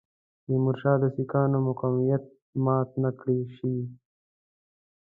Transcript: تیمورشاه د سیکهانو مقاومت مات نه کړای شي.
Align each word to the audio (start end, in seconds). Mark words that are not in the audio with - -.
تیمورشاه 0.43 0.97
د 1.01 1.03
سیکهانو 1.15 1.57
مقاومت 1.67 2.23
مات 2.65 2.89
نه 3.03 3.11
کړای 3.19 3.41
شي. 3.55 3.75